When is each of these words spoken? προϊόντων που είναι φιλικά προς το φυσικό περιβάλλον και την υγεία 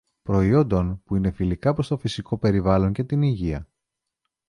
προϊόντων 0.21 1.01
που 1.03 1.15
είναι 1.15 1.31
φιλικά 1.31 1.73
προς 1.73 1.87
το 1.87 1.97
φυσικό 1.97 2.37
περιβάλλον 2.37 2.91
και 2.93 3.03
την 3.03 3.21
υγεία 3.21 3.67